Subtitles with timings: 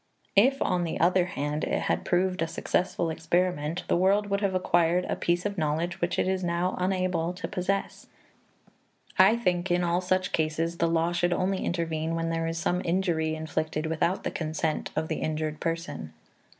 [0.35, 4.55] If, on the other hand, it had proved a successful experiment, the world would have
[4.55, 8.07] acquired a piece of knowledge which it is now unable to possess.
[9.19, 12.81] I think in all such cases the law should only intervene when there is some
[12.83, 16.13] injury inflicted without the consent of the injured person.